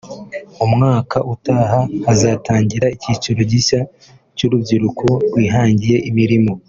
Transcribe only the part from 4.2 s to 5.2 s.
cy’urubyiruko